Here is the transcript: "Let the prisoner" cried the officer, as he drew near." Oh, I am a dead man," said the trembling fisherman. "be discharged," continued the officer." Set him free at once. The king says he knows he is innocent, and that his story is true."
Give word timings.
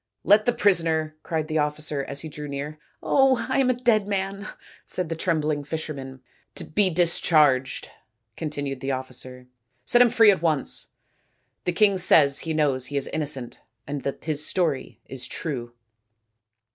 "Let 0.31 0.45
the 0.45 0.51
prisoner" 0.51 1.13
cried 1.21 1.47
the 1.47 1.59
officer, 1.59 2.03
as 2.03 2.21
he 2.21 2.27
drew 2.27 2.47
near." 2.47 2.79
Oh, 3.03 3.45
I 3.47 3.59
am 3.59 3.69
a 3.69 3.75
dead 3.75 4.07
man," 4.07 4.47
said 4.83 5.09
the 5.09 5.15
trembling 5.15 5.63
fisherman. 5.63 6.21
"be 6.73 6.89
discharged," 6.89 7.87
continued 8.35 8.79
the 8.79 8.93
officer." 8.93 9.45
Set 9.85 10.01
him 10.01 10.09
free 10.09 10.31
at 10.31 10.41
once. 10.41 10.87
The 11.65 11.71
king 11.73 11.99
says 11.99 12.39
he 12.39 12.53
knows 12.55 12.87
he 12.87 12.97
is 12.97 13.05
innocent, 13.13 13.61
and 13.85 14.01
that 14.01 14.23
his 14.25 14.43
story 14.43 14.99
is 15.05 15.27
true." 15.27 15.73